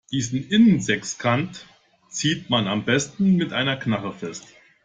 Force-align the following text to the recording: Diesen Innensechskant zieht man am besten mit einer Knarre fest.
Diesen 0.11 0.43
Innensechskant 0.49 1.67
zieht 2.09 2.49
man 2.49 2.67
am 2.67 2.85
besten 2.85 3.35
mit 3.35 3.53
einer 3.53 3.77
Knarre 3.77 4.11
fest. 4.13 4.47